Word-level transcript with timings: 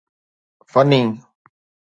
فني 0.71 1.01